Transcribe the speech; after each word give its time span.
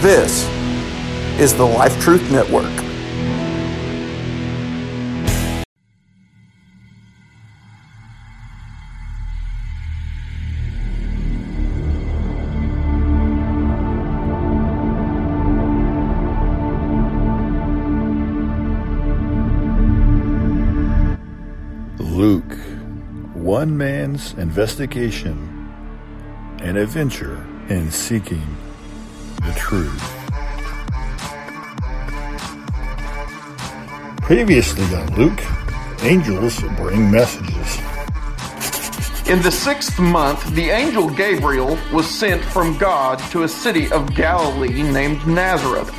This 0.00 0.48
is 1.38 1.54
the 1.54 1.62
Life 1.62 2.00
Truth 2.00 2.30
Network. 2.30 2.64
Luke, 21.98 22.42
one 23.34 23.76
man's 23.76 24.32
investigation 24.32 25.36
and 26.62 26.78
adventure 26.78 27.46
in 27.68 27.90
seeking 27.90 28.56
the 29.40 29.52
truth. 29.52 30.00
Previously 34.22 34.84
on 34.94 35.14
Luke, 35.16 35.42
angels 36.02 36.60
bring 36.76 37.10
messages. 37.10 37.78
In 39.28 39.40
the 39.42 39.50
sixth 39.50 39.98
month, 39.98 40.44
the 40.54 40.70
angel 40.70 41.08
Gabriel 41.08 41.78
was 41.92 42.08
sent 42.08 42.42
from 42.42 42.76
God 42.78 43.18
to 43.30 43.44
a 43.44 43.48
city 43.48 43.90
of 43.92 44.14
Galilee 44.14 44.82
named 44.82 45.26
Nazareth, 45.26 45.90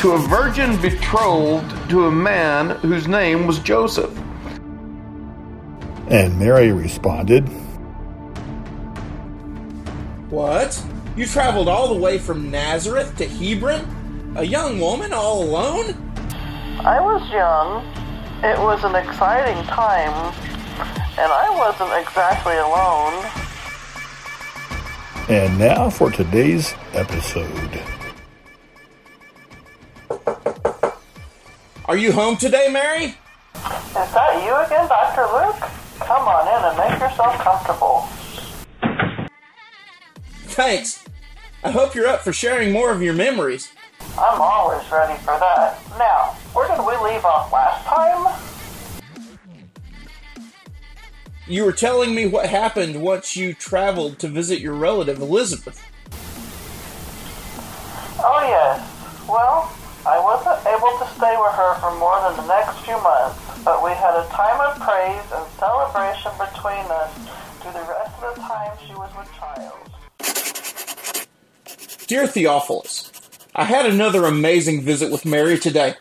to 0.00 0.12
a 0.12 0.18
virgin 0.18 0.80
betrothed 0.80 1.90
to 1.90 2.06
a 2.06 2.10
man 2.10 2.70
whose 2.80 3.06
name 3.06 3.46
was 3.46 3.58
Joseph. 3.58 4.16
And 6.08 6.38
Mary 6.38 6.72
responded, 6.72 7.46
What? 10.30 10.82
You 11.18 11.26
traveled 11.26 11.66
all 11.66 11.92
the 11.92 11.98
way 12.00 12.16
from 12.16 12.48
Nazareth 12.48 13.16
to 13.16 13.26
Hebron? 13.26 14.34
A 14.36 14.44
young 14.44 14.78
woman 14.78 15.12
all 15.12 15.42
alone? 15.42 15.96
I 16.84 17.00
was 17.00 17.28
young. 17.32 17.84
It 18.44 18.56
was 18.56 18.84
an 18.84 18.94
exciting 18.94 19.60
time, 19.64 20.32
and 21.18 21.32
I 21.32 21.50
wasn't 21.58 21.90
exactly 22.06 22.54
alone. 22.54 23.26
And 25.28 25.58
now 25.58 25.90
for 25.90 26.12
today's 26.12 26.72
episode. 26.92 27.82
Are 31.86 31.96
you 31.96 32.12
home 32.12 32.36
today, 32.36 32.68
Mary? 32.70 33.06
Is 33.06 34.12
that 34.14 34.40
you 34.44 34.54
again, 34.64 34.86
Dr. 34.86 35.22
Luke? 35.22 35.68
Come 35.98 36.28
on 36.28 36.46
in 36.46 36.62
and 36.64 36.78
make 36.78 37.00
yourself 37.00 37.36
comfortable. 37.38 38.06
Thanks. 40.54 41.07
I 41.64 41.72
hope 41.72 41.94
you're 41.94 42.06
up 42.06 42.20
for 42.20 42.32
sharing 42.32 42.72
more 42.72 42.92
of 42.92 43.02
your 43.02 43.14
memories. 43.14 43.72
I'm 44.16 44.40
always 44.40 44.88
ready 44.92 45.18
for 45.18 45.36
that. 45.38 45.78
Now, 45.98 46.36
where 46.54 46.68
did 46.68 46.78
we 46.78 46.94
leave 47.10 47.24
off 47.24 47.52
last 47.52 47.84
time? 47.84 48.32
You 51.48 51.64
were 51.64 51.72
telling 51.72 52.14
me 52.14 52.26
what 52.26 52.48
happened 52.48 53.02
once 53.02 53.34
you 53.34 53.54
traveled 53.54 54.20
to 54.20 54.28
visit 54.28 54.60
your 54.60 54.74
relative 54.74 55.18
Elizabeth. 55.18 55.82
Oh, 58.20 58.44
yes. 58.46 58.78
Well, 59.28 59.74
I 60.06 60.20
wasn't 60.20 60.64
able 60.66 60.94
to 60.98 61.06
stay 61.16 61.34
with 61.40 61.54
her 61.54 61.74
for 61.80 61.90
more 61.98 62.20
than 62.22 62.36
the 62.36 62.46
next 62.46 62.78
few 62.84 63.00
months, 63.02 63.38
but 63.64 63.82
we 63.82 63.90
had 63.90 64.14
a 64.14 64.28
time 64.30 64.60
of 64.60 64.78
praise 64.78 65.26
and 65.34 65.46
celebration 65.58 66.30
between 66.38 66.86
us 66.86 67.10
through 67.58 67.72
the 67.72 67.86
rest 67.88 68.14
of 68.22 68.34
the 68.36 68.40
time 68.42 68.78
she 68.86 68.94
was 68.94 69.10
with 69.18 69.32
child. 69.34 69.88
Dear 72.08 72.26
Theophilus, 72.26 73.12
I 73.54 73.64
had 73.64 73.84
another 73.84 74.24
amazing 74.24 74.80
visit 74.80 75.12
with 75.12 75.26
Mary 75.26 75.58
today. 75.58 75.92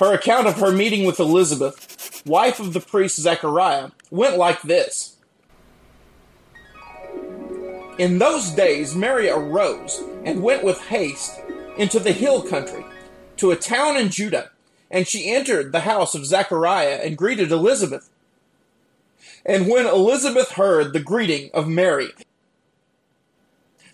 Her 0.00 0.12
account 0.12 0.48
of 0.48 0.58
her 0.58 0.72
meeting 0.72 1.06
with 1.06 1.20
Elizabeth, 1.20 2.20
wife 2.26 2.58
of 2.58 2.72
the 2.72 2.80
priest 2.80 3.20
Zechariah, 3.20 3.90
went 4.10 4.38
like 4.38 4.60
this. 4.62 5.18
In 7.96 8.18
those 8.18 8.50
days, 8.50 8.96
Mary 8.96 9.30
arose 9.30 10.02
and 10.24 10.42
went 10.42 10.64
with 10.64 10.80
haste 10.80 11.40
into 11.78 12.00
the 12.00 12.10
hill 12.10 12.42
country 12.42 12.84
to 13.36 13.52
a 13.52 13.56
town 13.56 13.96
in 13.96 14.08
Judah, 14.08 14.50
and 14.90 15.06
she 15.06 15.32
entered 15.32 15.70
the 15.70 15.80
house 15.80 16.16
of 16.16 16.26
Zechariah 16.26 16.98
and 17.04 17.16
greeted 17.16 17.52
Elizabeth. 17.52 18.10
And 19.44 19.68
when 19.68 19.86
Elizabeth 19.86 20.50
heard 20.50 20.92
the 20.92 20.98
greeting 20.98 21.50
of 21.54 21.68
Mary, 21.68 22.10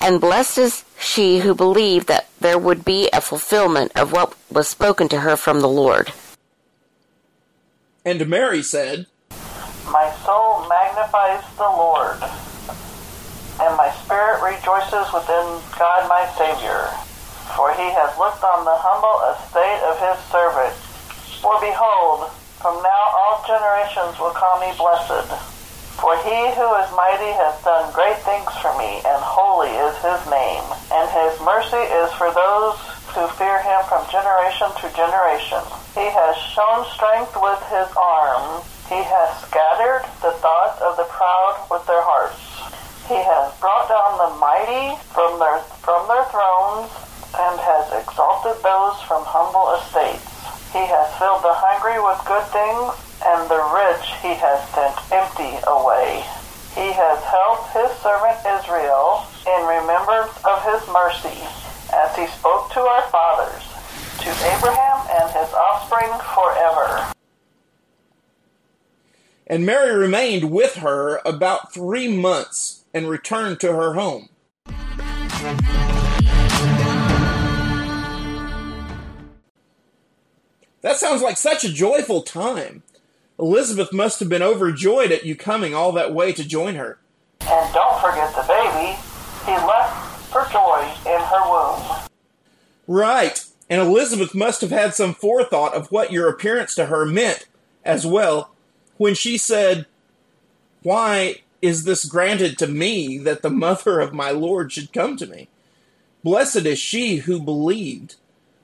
And 0.00 0.20
blessed 0.20 0.58
is 0.58 0.84
she 0.98 1.40
who 1.40 1.54
believed 1.54 2.06
that 2.08 2.28
there 2.40 2.58
would 2.58 2.84
be 2.84 3.10
a 3.12 3.20
fulfillment 3.20 3.92
of 3.94 4.12
what 4.12 4.34
was 4.50 4.66
spoken 4.66 5.08
to 5.10 5.20
her 5.20 5.36
from 5.36 5.60
the 5.60 5.68
Lord. 5.68 6.12
And 8.04 8.26
Mary 8.28 8.62
said, 8.62 9.06
My 9.92 10.08
soul 10.24 10.66
magnifies 10.68 11.44
the 11.60 11.68
Lord, 11.68 12.16
and 13.60 13.76
my 13.76 13.92
spirit 14.00 14.40
rejoices 14.40 15.12
within 15.12 15.60
God 15.76 16.08
my 16.08 16.24
Savior, 16.32 16.88
for 17.52 17.76
he 17.76 17.92
has 17.92 18.16
looked 18.16 18.42
on 18.42 18.64
the 18.64 18.80
humble 18.80 19.20
estate 19.36 19.84
of 19.84 20.00
his 20.00 20.16
servant. 20.32 20.72
For 21.44 21.60
behold, 21.60 22.32
from 22.56 22.82
now 22.82 23.04
all 23.12 23.44
generations 23.46 24.18
will 24.18 24.32
call 24.32 24.60
me 24.64 24.72
blessed. 24.80 25.49
For 26.00 26.16
he 26.24 26.40
who 26.56 26.68
is 26.80 26.88
mighty 26.96 27.28
has 27.36 27.60
done 27.60 27.92
great 27.92 28.16
things 28.24 28.48
for 28.64 28.72
me, 28.80 29.04
and 29.04 29.20
holy 29.20 29.68
is 29.68 29.92
his 30.00 30.20
name. 30.32 30.64
And 30.88 31.06
his 31.12 31.36
mercy 31.44 31.84
is 32.00 32.08
for 32.16 32.32
those 32.32 32.80
who 33.12 33.28
fear 33.36 33.60
him 33.60 33.84
from 33.84 34.08
generation 34.08 34.72
to 34.80 34.88
generation. 34.96 35.60
He 35.92 36.08
has 36.08 36.32
shown 36.56 36.88
strength 36.96 37.36
with 37.36 37.60
his 37.68 37.84
arm. 38.00 38.64
He 38.88 38.96
has 38.96 39.28
scattered 39.44 40.08
the 40.24 40.32
thoughts 40.40 40.80
of 40.80 40.96
the 40.96 41.04
proud 41.04 41.68
with 41.68 41.84
their 41.84 42.00
hearts. 42.00 42.40
He 43.04 43.20
has 43.20 43.52
brought 43.60 43.90
down 43.92 44.16
the 44.16 44.32
mighty 44.40 44.96
from 45.12 45.36
their, 45.36 45.60
from 45.84 46.08
their 46.08 46.24
thrones 46.32 46.88
and 47.36 47.60
has 47.60 47.92
exalted 47.92 48.56
those 48.64 48.96
from 49.04 49.20
humble 49.28 49.74
estates. 49.76 50.24
He 50.72 50.80
has 50.80 51.12
filled 51.18 51.42
the 51.42 51.52
hungry 51.52 51.98
with 51.98 52.18
good 52.24 52.46
things, 52.54 53.09
and 53.24 53.48
the 53.50 53.62
rich 53.74 54.06
he 54.22 54.32
has 54.34 54.60
sent 54.72 54.96
empty 55.12 55.56
away. 55.66 56.24
He 56.74 56.92
has 56.94 57.18
helped 57.24 57.74
his 57.74 57.90
servant 58.00 58.38
Israel 58.46 59.26
in 59.46 59.60
remembrance 59.66 60.32
of 60.44 60.62
his 60.64 60.82
mercy, 60.88 61.38
as 61.92 62.14
he 62.16 62.26
spoke 62.38 62.72
to 62.72 62.80
our 62.80 63.02
fathers, 63.10 63.64
to 64.22 64.30
Abraham 64.54 64.98
and 65.10 65.28
his 65.34 65.50
offspring 65.52 66.12
forever. 66.34 67.12
and 69.50 69.66
Mary 69.66 69.92
remained 69.96 70.52
with 70.52 70.76
her 70.76 71.20
about 71.26 71.74
three 71.74 72.06
months 72.06 72.84
and 72.94 73.08
returned 73.10 73.58
to 73.58 73.72
her 73.72 73.94
home. 73.94 74.28
That 80.82 80.96
sounds 80.96 81.20
like 81.20 81.36
such 81.36 81.64
a 81.64 81.72
joyful 81.72 82.22
time. 82.22 82.84
Elizabeth 83.40 83.90
must 83.90 84.20
have 84.20 84.28
been 84.28 84.42
overjoyed 84.42 85.10
at 85.10 85.24
you 85.24 85.34
coming 85.34 85.74
all 85.74 85.92
that 85.92 86.12
way 86.12 86.30
to 86.30 86.46
join 86.46 86.74
her. 86.74 86.98
And 87.40 87.72
don't 87.72 87.98
forget 87.98 88.34
the 88.34 88.42
baby. 88.42 88.98
He 89.46 89.52
left 89.66 90.30
for 90.30 90.46
joy 90.52 90.82
in 91.06 91.20
her 91.20 91.50
womb. 91.50 92.08
Right, 92.86 93.42
and 93.70 93.80
Elizabeth 93.80 94.34
must 94.34 94.60
have 94.60 94.70
had 94.70 94.94
some 94.94 95.14
forethought 95.14 95.72
of 95.72 95.90
what 95.90 96.12
your 96.12 96.28
appearance 96.28 96.74
to 96.74 96.86
her 96.86 97.06
meant 97.06 97.46
as 97.82 98.06
well 98.06 98.50
when 98.98 99.14
she 99.14 99.38
said, 99.38 99.86
Why 100.82 101.36
is 101.62 101.84
this 101.84 102.04
granted 102.04 102.58
to 102.58 102.66
me 102.66 103.16
that 103.18 103.40
the 103.40 103.48
mother 103.48 104.00
of 104.00 104.12
my 104.12 104.30
Lord 104.32 104.70
should 104.70 104.92
come 104.92 105.16
to 105.16 105.26
me? 105.26 105.48
Blessed 106.22 106.66
is 106.66 106.78
she 106.78 107.16
who 107.16 107.40
believed 107.40 108.16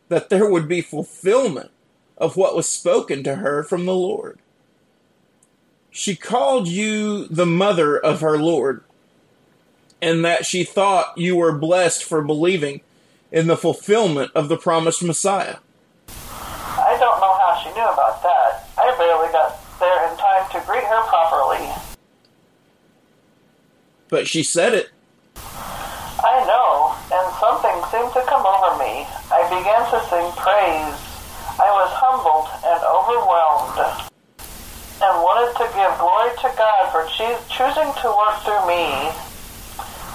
that 0.09 0.29
there 0.29 0.51
would 0.51 0.69
be 0.69 0.83
fulfillment 0.83 1.71
of 2.19 2.37
what 2.37 2.55
was 2.55 2.69
spoken 2.69 3.23
to 3.23 3.37
her 3.37 3.63
from 3.63 3.87
the 3.87 3.95
Lord. 3.95 4.39
She 5.97 6.15
called 6.15 6.69
you 6.69 7.27
the 7.29 7.47
mother 7.47 7.97
of 7.97 8.21
her 8.21 8.37
Lord, 8.37 8.85
and 10.03 10.23
that 10.27 10.45
she 10.45 10.63
thought 10.63 11.17
you 11.17 11.37
were 11.37 11.57
blessed 11.57 12.05
for 12.05 12.21
believing 12.21 12.83
in 13.33 13.47
the 13.47 13.57
fulfillment 13.57 14.31
of 14.35 14.51
the 14.51 14.59
promised 14.59 15.03
Messiah. 15.03 15.57
I 16.07 16.99
don't 17.01 17.19
know 17.19 17.33
how 17.41 17.59
she 17.65 17.71
knew 17.71 17.89
about 17.89 18.23
that. 18.23 18.69
I 18.77 18.95
barely 18.99 19.33
got 19.33 19.57
there 19.81 20.13
in 20.13 20.19
time 20.19 20.45
to 20.53 20.61
greet 20.67 20.85
her 20.85 21.03
properly. 21.09 21.67
But 24.11 24.29
she 24.29 24.43
said 24.43 24.75
it. 24.75 24.91
I 25.35 26.45
know, 26.45 26.93
and 27.09 27.27
something 27.41 27.73
seemed 27.89 28.13
to 28.13 28.23
come 28.29 28.45
over 28.45 28.77
me. 28.77 29.09
I 29.33 29.49
began 29.49 29.81
to 29.89 29.99
sing 30.13 30.29
praise. 30.37 31.01
I 31.57 31.73
was 31.73 31.89
humbled 31.97 32.53
and 32.69 32.85
overwhelmed 32.85 34.13
and 35.03 35.13
wanted 35.21 35.53
to 35.61 35.67
give 35.77 35.93
glory 36.01 36.33
to 36.41 36.49
God 36.57 36.89
for 36.89 37.05
choosing 37.13 37.91
to 38.01 38.07
work 38.09 38.37
through 38.41 38.65
me. 38.65 39.13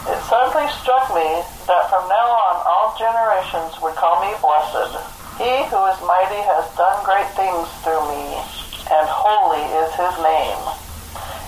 It 0.09 0.17
suddenly 0.25 0.65
struck 0.81 1.13
me 1.13 1.45
that 1.69 1.85
from 1.93 2.09
now 2.09 2.27
on 2.33 2.55
all 2.65 2.97
generations 2.97 3.77
would 3.85 3.93
call 3.93 4.17
me 4.25 4.33
blessed. 4.41 4.97
He 5.37 5.53
who 5.69 5.79
is 5.85 5.97
mighty 6.01 6.41
has 6.49 6.65
done 6.73 6.97
great 7.05 7.29
things 7.37 7.69
through 7.85 8.01
me, 8.09 8.25
and 8.89 9.05
holy 9.05 9.61
is 9.85 9.93
his 9.93 10.15
name. 10.17 10.61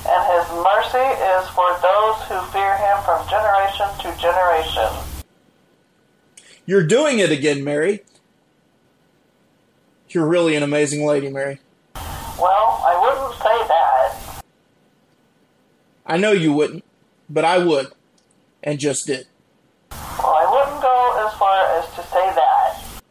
And 0.06 0.22
his 0.30 0.46
mercy 0.62 1.08
is 1.34 1.44
for 1.58 1.74
those 1.82 2.18
who 2.30 2.38
fear 2.54 2.78
him 2.78 2.98
from 3.02 3.26
generation 3.26 3.90
to 4.06 4.14
generation. 4.22 4.92
You're 6.66 6.86
doing 6.86 7.20
it 7.20 7.32
again, 7.32 7.64
Mary. 7.64 8.04
You're 10.10 10.28
really 10.28 10.56
an 10.56 10.62
amazing 10.62 11.06
lady, 11.06 11.30
Mary. 11.30 11.60
Well, 12.40 12.82
I 12.86 13.00
wouldn't 13.00 13.34
say 13.42 13.58
that. 13.68 14.44
I 16.14 16.18
know 16.18 16.32
you 16.32 16.54
wouldn't, 16.54 16.86
but 17.28 17.44
I 17.44 17.58
would, 17.58 17.88
and 18.62 18.78
just 18.78 19.08
did. 19.08 19.26
Well, 19.90 20.36
I 20.38 20.46
wouldn't 20.46 20.80
go 20.80 21.26
as 21.26 21.34
far 21.40 21.58
as 21.80 21.90
to 21.96 22.04
say 22.04 22.36
that. 22.36 23.02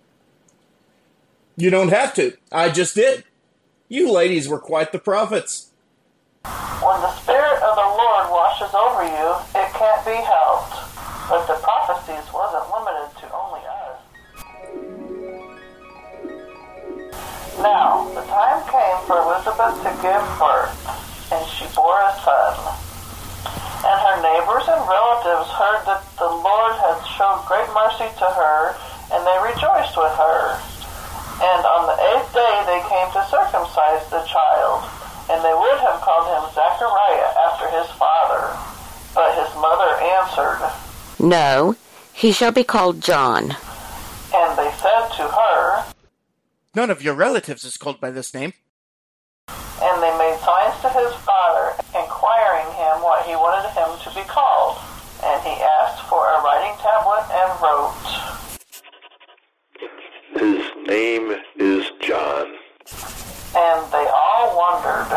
You 1.56 1.70
don't 1.70 1.88
have 1.88 2.14
to. 2.14 2.36
I 2.52 2.68
just 2.70 2.94
did. 2.94 3.24
You 3.88 4.12
ladies 4.12 4.48
were 4.48 4.60
quite 4.60 4.92
the 4.92 5.00
prophets. 5.00 5.72
When 6.44 7.00
the 7.00 7.10
Spirit 7.16 7.60
of 7.64 7.74
the 7.74 7.90
Lord 7.90 8.30
washes 8.30 8.72
over 8.72 9.02
you, 9.02 9.34
it 9.60 9.74
can't 9.74 10.06
be 10.06 10.14
helped. 10.22 10.78
But 11.28 11.46
the 11.48 11.58
prophecies 11.58 12.32
wasn't 12.32 12.70
limited 12.70 13.10
to 13.18 13.26
only 13.34 13.66
us. 13.66 13.98
Now, 17.58 18.06
the 18.14 18.22
time 18.30 18.62
came 18.70 19.06
for 19.08 19.18
Elizabeth 19.18 19.82
to 19.82 19.90
give 19.98 20.22
birth, 20.38 20.78
and 21.32 21.44
she 21.50 21.66
bore 21.74 21.98
a 21.98 22.14
son. 22.22 22.81
And 24.22 24.30
her 24.30 24.38
neighbors 24.38 24.68
and 24.68 24.86
relatives 24.86 25.50
heard 25.50 25.82
that 25.82 26.06
the 26.14 26.30
Lord 26.30 26.74
had 26.78 27.02
shown 27.18 27.42
great 27.42 27.66
mercy 27.74 28.06
to 28.06 28.28
her, 28.30 28.70
and 29.10 29.26
they 29.26 29.34
rejoiced 29.42 29.98
with 29.98 30.14
her. 30.14 30.38
And 31.42 31.66
on 31.66 31.90
the 31.90 31.98
eighth 31.98 32.30
day 32.30 32.54
they 32.70 32.78
came 32.86 33.10
to 33.18 33.26
circumcise 33.26 34.06
the 34.14 34.22
child, 34.30 34.86
and 35.26 35.42
they 35.42 35.50
would 35.50 35.78
have 35.82 35.98
called 36.06 36.30
him 36.30 36.54
Zechariah 36.54 37.34
after 37.50 37.66
his 37.74 37.90
father. 37.98 38.54
But 39.10 39.34
his 39.34 39.50
mother 39.58 39.90
answered, 39.98 40.70
No, 41.18 41.74
he 42.12 42.30
shall 42.30 42.52
be 42.52 42.62
called 42.62 43.02
John. 43.02 43.56
And 44.34 44.56
they 44.56 44.70
said 44.78 45.08
to 45.18 45.26
her, 45.34 45.84
None 46.76 46.90
of 46.90 47.02
your 47.02 47.14
relatives 47.14 47.64
is 47.64 47.76
called 47.76 48.00
by 48.00 48.12
this 48.12 48.32
name. 48.32 48.52
And 49.82 49.98
they 49.98 50.14
made 50.14 50.38
signs 50.38 50.78
to 50.86 50.90
his 50.94 51.10
father, 51.26 51.74
inquiring 51.90 52.70
him 52.78 53.02
what 53.02 53.26
he 53.26 53.34
wanted 53.34 53.66
him 53.74 53.90
to 54.06 54.10
be 54.14 54.22
called. 54.30 54.78
And 55.26 55.42
he 55.42 55.58
asked 55.58 56.06
for 56.06 56.22
a 56.22 56.38
writing 56.38 56.78
tablet 57.42 57.52
and 57.52 57.62
wrote, 57.62 57.94
His 60.38 60.86
name 60.86 61.34
is 61.56 61.90
John. 62.00 62.46
And 63.54 63.92
they 63.92 64.06
all 64.08 64.56
wondered. 64.56 65.12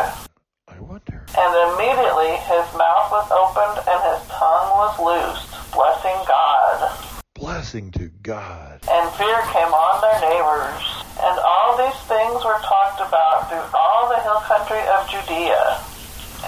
I 0.68 0.80
wonder. 0.80 1.24
And 1.38 1.52
immediately 1.72 2.36
his 2.44 2.66
mouth 2.76 3.10
was 3.12 3.30
opened 3.30 3.80
and 3.88 4.00
his 4.12 4.28
tongue 4.28 4.70
was 4.76 4.98
loosed, 5.00 5.72
blessing 5.72 6.18
God. 6.26 6.98
Blessing 7.34 7.90
to 7.92 8.08
God. 8.22 8.80
And 8.90 9.10
fear 9.14 9.40
came 9.52 9.72
on 9.72 10.00
their 10.00 10.20
neighbors. 10.20 11.04
And 11.16 11.38
all 11.40 11.76
these 11.78 12.00
things 12.08 12.44
were 12.44 12.60
talked 12.60 13.00
about 13.00 13.48
through 13.48 13.64
all 13.72 14.08
the 14.08 14.20
hill 14.20 14.40
country 14.44 14.80
of 14.80 15.08
Judea. 15.08 15.80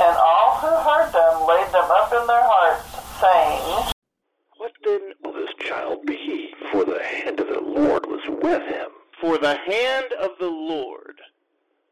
And 0.01 0.17
all 0.17 0.61
who 0.61 0.69
heard 0.69 1.11
them 1.13 1.49
laid 1.49 1.73
them 1.73 1.89
up 1.91 2.13
in 2.13 2.27
their 2.27 2.45
hearts, 2.45 2.85
saying, 3.21 3.93
What 4.59 4.73
then 4.85 5.13
will 5.25 5.33
this 5.33 5.55
child 5.61 6.05
be? 6.07 6.53
For 6.71 6.85
the 6.85 7.03
hand 7.03 7.41
of 7.41 7.49
the 7.49 7.61
Lord 7.61 8.07
was 8.07 8.21
with 8.49 8.63
him. 8.63 8.89
For 9.21 9.37
the 9.39 9.57
hand 9.57 10.07
of 10.21 10.31
the 10.39 10.47
Lord 10.47 11.21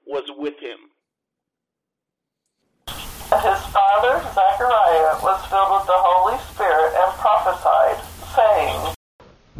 was 0.06 0.25
with 0.37 0.55
him. 0.58 0.79
His 2.88 3.61
father, 3.75 4.23
Zechariah, 4.35 5.19
was 5.23 5.44
filled 5.47 5.73
with 5.73 5.87
the 5.87 5.99
Holy 5.99 6.38
Spirit 6.55 6.94
and 6.97 7.12
prophesied, 7.19 7.99
saying, 8.35 8.94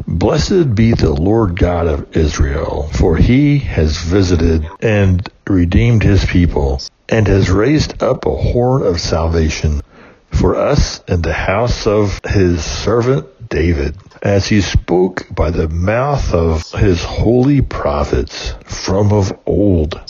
Blessed 0.07 0.75
be 0.75 0.93
the 0.93 1.13
Lord 1.13 1.59
God 1.59 1.87
of 1.87 2.17
Israel, 2.17 2.89
for 2.93 3.17
he 3.17 3.59
has 3.59 3.99
visited 3.99 4.67
and 4.81 5.29
redeemed 5.47 6.03
his 6.03 6.25
people, 6.25 6.81
and 7.09 7.27
has 7.27 7.51
raised 7.51 8.03
up 8.03 8.25
a 8.25 8.35
horn 8.35 8.87
of 8.87 9.01
salvation 9.01 9.83
for 10.31 10.55
us 10.55 11.03
in 11.09 11.23
the 11.23 11.33
house 11.33 11.87
of 11.87 12.21
his 12.25 12.65
servant 12.65 13.27
David, 13.49 13.97
as 14.23 14.47
he 14.47 14.61
spoke 14.61 15.27
by 15.31 15.51
the 15.51 15.69
mouth 15.69 16.33
of 16.33 16.71
his 16.73 17.03
holy 17.03 17.61
prophets 17.61 18.55
from 18.65 19.13
of 19.13 19.39
old, 19.47 20.01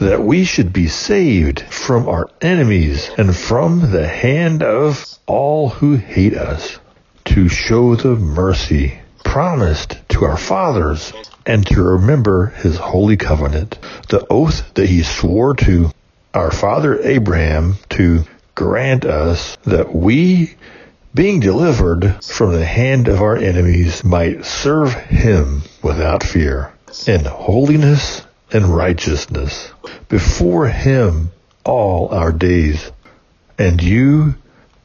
that 0.00 0.22
we 0.22 0.44
should 0.44 0.72
be 0.72 0.88
saved 0.88 1.60
from 1.60 2.08
our 2.08 2.28
enemies 2.40 3.10
and 3.18 3.34
from 3.34 3.90
the 3.90 4.06
hand 4.06 4.62
of 4.62 5.18
all 5.26 5.68
who 5.68 5.96
hate 5.96 6.34
us, 6.34 6.78
to 7.24 7.48
show 7.48 7.94
the 7.94 8.16
mercy 8.16 8.98
promised 9.24 9.96
to 10.08 10.24
our 10.24 10.36
fathers 10.36 11.12
and 11.46 11.66
to 11.66 11.82
remember 11.82 12.46
his 12.46 12.76
holy 12.76 13.16
covenant, 13.16 13.78
the 14.08 14.26
oath 14.28 14.74
that 14.74 14.88
he 14.88 15.02
swore 15.02 15.54
to 15.54 15.90
our 16.34 16.50
father 16.50 17.00
Abraham 17.02 17.76
to 17.90 18.24
grant 18.54 19.04
us 19.04 19.56
that 19.64 19.94
we, 19.94 20.54
being 21.12 21.40
delivered 21.40 22.24
from 22.24 22.52
the 22.52 22.64
hand 22.64 23.08
of 23.08 23.20
our 23.20 23.36
enemies, 23.36 24.04
might 24.04 24.44
serve 24.44 24.94
him 24.94 25.62
without 25.82 26.22
fear, 26.22 26.72
in 27.06 27.24
holiness 27.24 28.22
and 28.52 28.64
righteousness, 28.64 29.72
before 30.08 30.68
him 30.68 31.30
all 31.64 32.08
our 32.08 32.32
days. 32.32 32.92
And 33.58 33.82
you, 33.82 34.36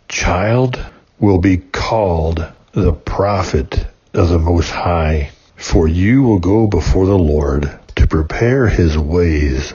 child, 0.08 0.84
will 1.20 1.40
be 1.40 1.58
called 1.58 2.46
the 2.72 2.94
prophet 2.94 3.86
of 4.14 4.30
the 4.30 4.40
Most 4.40 4.72
High, 4.72 5.32
for 5.56 5.88
you 5.88 6.24
will 6.24 6.40
go 6.40 6.68
before 6.68 7.06
the 7.06 7.18
Lord 7.18 7.72
to 7.96 8.08
prepare 8.08 8.68
his 8.68 8.98
ways, 8.98 9.74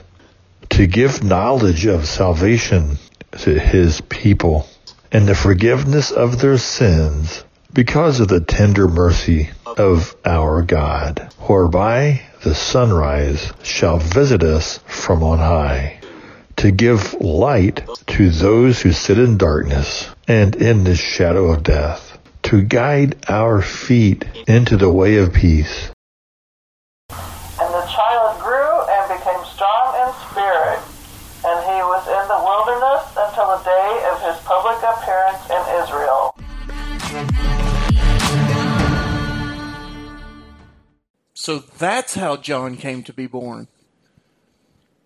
to 0.70 0.86
give 0.86 1.24
knowledge 1.24 1.86
of 1.86 2.06
salvation 2.06 2.98
to 3.32 3.58
his 3.58 4.00
people, 4.02 4.66
and 5.12 5.26
the 5.26 5.34
forgiveness 5.34 6.10
of 6.10 6.40
their 6.40 6.58
sins, 6.58 7.44
because 7.72 8.20
of 8.20 8.28
the 8.28 8.40
tender 8.40 8.88
mercy 8.88 9.50
of 9.66 10.14
our 10.24 10.62
God, 10.62 11.32
whereby 11.40 12.22
the 12.42 12.54
sunrise 12.54 13.52
shall 13.62 13.98
visit 13.98 14.42
us 14.42 14.78
from 14.86 15.22
on 15.22 15.38
high, 15.38 16.00
to 16.56 16.70
give 16.70 17.14
light 17.14 17.82
to 18.06 18.30
those 18.30 18.80
who 18.80 18.92
sit 18.92 19.18
in 19.18 19.38
darkness 19.38 20.08
and 20.28 20.56
in 20.56 20.84
the 20.84 20.94
shadow 20.94 21.52
of 21.52 21.62
death 21.62 22.10
to 22.42 22.62
guide 22.62 23.16
our 23.28 23.62
feet 23.62 24.24
into 24.46 24.76
the 24.76 24.90
way 24.90 25.16
of 25.16 25.32
peace. 25.32 25.90
And 27.10 27.74
the 27.74 27.86
child 27.86 28.40
grew 28.40 28.80
and 28.88 29.18
became 29.18 29.44
strong 29.44 29.94
in 30.00 30.12
spirit, 30.30 30.80
So 41.40 41.60
that's 41.78 42.16
how 42.16 42.36
John 42.36 42.76
came 42.76 43.02
to 43.04 43.14
be 43.14 43.26
born. 43.26 43.68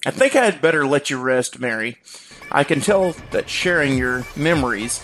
I 0.04 0.10
think 0.10 0.34
I 0.34 0.44
had 0.44 0.60
better 0.60 0.84
let 0.84 1.08
you 1.08 1.22
rest, 1.22 1.60
Mary. 1.60 1.98
I 2.50 2.64
can 2.64 2.80
tell 2.80 3.12
that 3.30 3.48
sharing 3.48 3.96
your 3.96 4.26
memories 4.34 5.00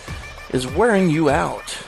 is 0.52 0.66
wearing 0.66 1.08
you 1.08 1.30
out. 1.30 1.78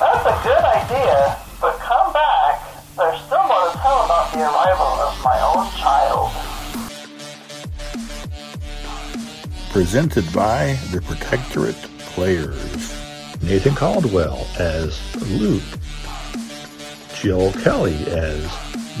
That's 0.00 0.24
a 0.24 0.40
good 0.42 0.64
idea, 0.64 1.36
but 1.60 1.78
come 1.78 2.14
back. 2.14 2.62
There's 2.96 3.20
still 3.26 3.46
more 3.46 3.70
to 3.70 3.76
tell 3.76 4.06
about 4.06 4.32
the 4.32 4.40
arrival 4.40 4.96
of 5.04 5.22
my 5.22 5.38
own 5.52 5.68
child. 5.76 6.32
Presented 9.72 10.24
by 10.32 10.78
the 10.90 11.02
Protectorate 11.02 11.76
Players. 11.98 12.96
Nathan 13.42 13.74
Caldwell 13.74 14.46
as 14.58 14.98
Luke. 15.30 15.62
Jill 17.20 17.52
Kelly 17.52 17.96
as 18.08 18.50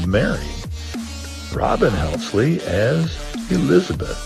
Mary. 0.06 0.46
Robin 1.54 1.92
Helsley 1.92 2.60
as 2.60 3.16
Elizabeth, 3.50 4.18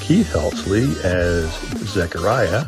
Keith 0.00 0.32
Helsley 0.32 0.96
as 1.04 1.52
Zechariah. 1.86 2.66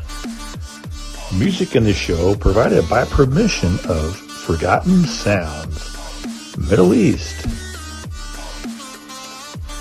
Music 1.37 1.75
in 1.75 1.83
the 1.85 1.93
show 1.93 2.37
provided 2.37 2.89
by 2.89 3.05
permission 3.05 3.77
of 3.89 4.17
Forgotten 4.17 5.05
Sounds, 5.05 6.57
Middle 6.57 6.95
East. 6.95 7.43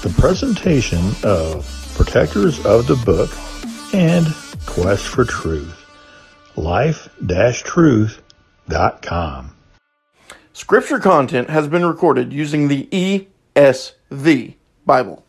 The 0.01 0.09
presentation 0.17 1.11
of 1.23 1.67
Protectors 1.95 2.65
of 2.65 2.87
the 2.87 2.95
Book 3.05 3.29
and 3.93 4.25
Quest 4.65 5.07
for 5.07 5.25
Truth. 5.25 5.85
Life-Truth.com. 6.55 9.54
Scripture 10.55 10.99
content 10.99 11.49
has 11.49 11.67
been 11.67 11.85
recorded 11.85 12.31
using 12.31 12.69
the 12.69 12.87
ESV 12.87 14.55
Bible. 14.85 15.24